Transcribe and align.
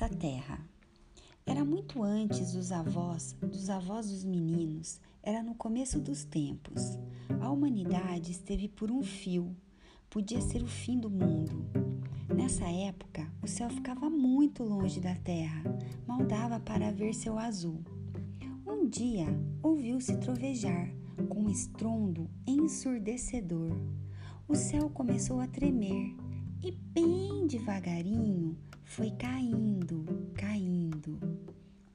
nossa 0.00 0.08
terra. 0.08 0.64
Era 1.44 1.64
muito 1.64 2.00
antes 2.00 2.52
dos 2.52 2.70
avós, 2.70 3.36
dos 3.42 3.68
avós 3.68 4.08
dos 4.08 4.24
meninos, 4.24 5.00
era 5.20 5.42
no 5.42 5.52
começo 5.52 5.98
dos 5.98 6.24
tempos. 6.24 6.96
A 7.40 7.50
humanidade 7.50 8.30
esteve 8.30 8.68
por 8.68 8.88
um 8.88 9.02
fio, 9.02 9.56
podia 10.08 10.40
ser 10.40 10.62
o 10.62 10.68
fim 10.68 10.96
do 10.96 11.10
mundo. 11.10 11.66
Nessa 12.32 12.68
época, 12.68 13.28
o 13.42 13.48
céu 13.48 13.68
ficava 13.68 14.08
muito 14.08 14.62
longe 14.62 15.00
da 15.00 15.16
terra, 15.16 15.60
mal 16.06 16.24
dava 16.24 16.60
para 16.60 16.92
ver 16.92 17.12
seu 17.12 17.36
azul. 17.36 17.82
Um 18.64 18.88
dia, 18.88 19.26
ouviu-se 19.60 20.16
trovejar, 20.18 20.88
com 21.28 21.40
um 21.40 21.50
estrondo 21.50 22.30
ensurdecedor. 22.46 23.72
O 24.46 24.54
céu 24.54 24.88
começou 24.88 25.40
a 25.40 25.48
tremer 25.48 26.14
e, 26.62 26.70
bem 26.70 27.48
devagarinho, 27.48 28.56
foi 28.90 29.12
caindo, 29.12 30.04
caindo. 30.34 31.20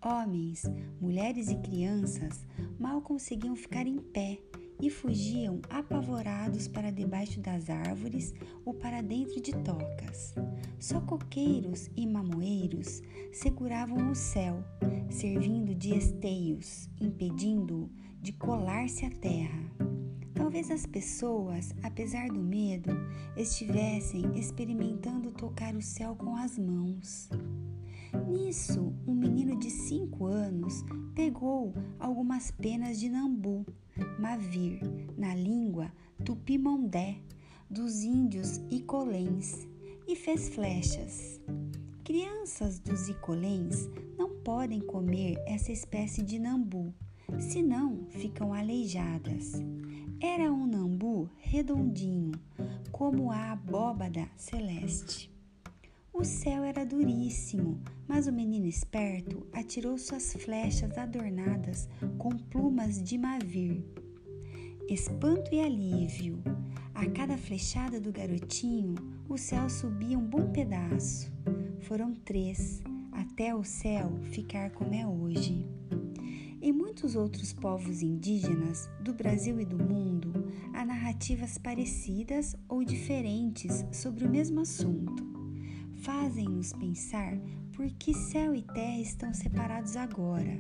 Homens, 0.02 0.64
mulheres 1.02 1.50
e 1.50 1.58
crianças 1.58 2.46
mal 2.80 3.02
conseguiam 3.02 3.54
ficar 3.54 3.86
em 3.86 3.98
pé 3.98 4.40
e 4.82 4.90
fugiam 4.90 5.60
apavorados 5.70 6.70
para 6.70 6.92
debaixo 6.92 7.42
das 7.42 7.70
árvores 7.70 8.34
ou 8.64 8.74
para 8.74 9.02
dentro 9.02 9.42
de 9.42 9.52
tocas. 9.58 10.34
Só 10.80 11.02
coqueiros 11.02 11.90
e 11.98 12.08
mamoeiros 12.08 13.02
seguravam 13.34 14.12
o 14.12 14.16
céu, 14.16 14.64
servindo 15.10 15.76
de 15.76 15.98
esteios, 15.98 16.90
impedindo-o 17.02 17.90
de 18.22 18.32
colar-se 18.32 19.06
à 19.06 19.10
terra. 19.10 19.95
Talvez 20.36 20.70
as 20.70 20.86
pessoas, 20.86 21.74
apesar 21.82 22.28
do 22.28 22.40
medo, 22.40 22.92
estivessem 23.36 24.38
experimentando 24.38 25.32
tocar 25.32 25.74
o 25.76 25.82
céu 25.82 26.16
com 26.16 26.36
as 26.36 26.60
mãos. 26.60 27.30
Nisso, 28.28 28.94
um 29.08 29.16
menino 29.16 29.58
de 29.58 29.72
cinco 29.72 30.26
anos 30.26 30.84
pegou 31.16 31.74
algumas 32.00 32.52
penas 32.52 33.00
de 33.00 33.10
nambu, 33.10 33.66
mavir, 34.20 34.80
na 35.18 35.34
língua 35.34 35.92
tupimondé 36.24 37.18
dos 37.70 38.04
índios 38.04 38.58
icolens, 38.70 39.68
e 40.08 40.16
fez 40.16 40.50
flechas. 40.50 41.42
Crianças 42.04 42.80
dos 42.80 43.10
icolens 43.10 43.90
não 44.18 44.30
podem 44.42 44.80
comer 44.80 45.42
essa 45.48 45.72
espécie 45.72 46.22
de 46.22 46.38
nambu, 46.38 46.94
senão 47.40 48.06
ficam 48.10 48.54
aleijadas. 48.54 49.54
Era 50.20 50.52
um 50.52 50.66
nambu 50.66 51.30
redondinho, 51.38 52.32
como 52.92 53.32
a 53.32 53.52
abóbada 53.52 54.28
celeste. 54.38 55.30
O 56.14 56.24
céu 56.24 56.64
era 56.64 56.86
duríssimo, 56.86 57.82
mas 58.08 58.26
o 58.26 58.32
menino 58.32 58.66
esperto 58.66 59.46
atirou 59.52 59.98
suas 59.98 60.34
flechas 60.34 60.98
adornadas 60.98 61.90
com 62.18 62.30
plumas 62.30 63.04
de 63.04 63.18
mavir. 63.18 63.84
Espanto 64.88 65.54
e 65.54 65.60
alívio. 65.60 66.42
A 66.94 67.06
cada 67.08 67.38
flechada 67.38 68.00
do 68.00 68.12
garotinho, 68.12 68.96
o 69.28 69.38
céu 69.38 69.70
subia 69.70 70.18
um 70.18 70.26
bom 70.26 70.50
pedaço. 70.52 71.30
Foram 71.82 72.14
três, 72.14 72.82
até 73.12 73.54
o 73.54 73.66
céu 73.66 74.18
ficar 74.32 74.72
como 74.72 74.94
é 74.94 75.06
hoje. 75.06 75.75
Em 76.66 76.72
muitos 76.72 77.16
outros 77.16 77.54
povos 77.54 78.02
indígenas 78.02 78.90
do 79.00 79.14
Brasil 79.14 79.60
e 79.60 79.66
do 79.66 79.78
mundo, 79.78 80.52
há 80.74 80.84
narrativas 80.84 81.60
parecidas 81.60 82.56
ou 82.68 82.84
diferentes 82.84 83.86
sobre 83.92 84.26
o 84.26 84.30
mesmo 84.32 84.62
assunto. 84.62 85.24
Fazem-nos 85.98 86.74
pensar 86.74 87.38
por 87.72 87.86
que 87.92 88.16
céu 88.16 88.56
e 88.56 88.64
terra 88.64 89.00
estão 89.00 89.32
separados 89.32 89.96
agora. 89.96 90.60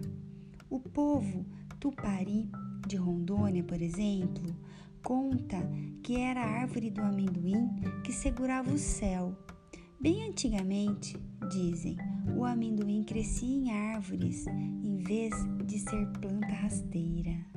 O 0.70 0.80
povo 0.80 1.44
Tupari 1.80 2.52
de 2.88 2.98
Rondônia, 2.98 3.64
por 3.64 3.82
exemplo, 3.82 4.56
conta 5.02 5.58
que 6.04 6.18
era 6.18 6.40
a 6.40 6.62
árvore 6.62 6.92
do 6.92 7.02
amendoim 7.02 7.68
que 8.04 8.14
segurava 8.14 8.72
o 8.72 8.78
céu. 8.78 9.36
Bem 10.00 10.28
antigamente, 10.28 11.18
dizem, 11.52 11.98
o 12.38 12.44
amendoim 12.44 13.04
crescia 13.04 13.48
em 13.48 13.72
árvores 13.72 14.46
em 14.48 14.98
vez 14.98 15.34
de 15.66 15.80
ser 15.80 16.08
planta 16.20 16.48
rasteira. 16.48 17.55